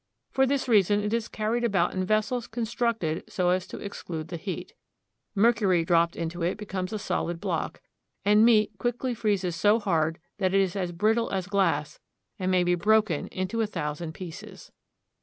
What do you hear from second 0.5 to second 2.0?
reason it is carried about